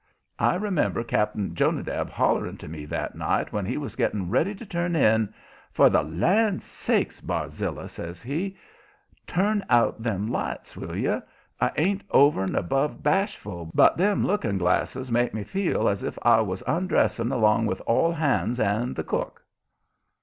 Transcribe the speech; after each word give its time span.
I 0.39 0.55
remember 0.55 1.03
Cap'n 1.03 1.53
Jonadab 1.53 2.09
hollering 2.09 2.57
to 2.57 2.67
me 2.67 2.85
that 2.85 3.13
night 3.13 3.53
when 3.53 3.67
he 3.67 3.77
was 3.77 3.95
getting 3.95 4.31
ready 4.31 4.55
to 4.55 4.65
turn 4.65 4.95
in: 4.95 5.31
"For 5.71 5.91
the 5.91 6.01
land's 6.01 6.65
sake, 6.65 7.11
Barzilla!" 7.21 7.87
says 7.87 8.19
he, 8.19 8.57
"turn 9.27 9.63
out 9.69 10.01
them 10.01 10.25
lights, 10.27 10.75
will 10.75 10.95
you? 10.95 11.21
I 11.59 11.71
ain't 11.77 12.01
over'n' 12.09 12.55
above 12.55 13.03
bashful, 13.03 13.69
but 13.75 13.95
them 13.95 14.25
looking 14.25 14.57
glasses 14.57 15.11
make 15.11 15.35
me 15.35 15.43
feel's 15.43 16.01
if 16.01 16.17
I 16.23 16.41
was 16.41 16.63
undressing 16.65 17.31
along 17.31 17.67
with 17.67 17.79
all 17.81 18.11
hands 18.11 18.59
and 18.59 18.95
the 18.95 19.03
cook." 19.03 19.43